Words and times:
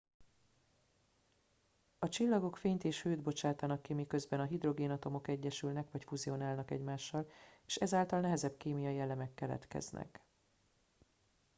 a 1.99 2.09
csillagok 2.09 2.57
fényt 2.57 2.83
és 2.83 3.01
hőt 3.01 3.21
bocsátanak 3.21 3.81
ki 3.81 3.93
miközben 3.93 4.39
a 4.39 4.43
hidrogénatomok 4.43 5.27
egyesülnek 5.27 5.91
vagy 5.91 6.03
fuzionálnak 6.03 6.71
egymással 6.71 7.29
és 7.65 7.75
ezáltal 7.75 8.19
nehezebb 8.19 8.57
kémiai 8.57 8.99
elemek 8.99 9.33
keletkeznek 9.33 10.23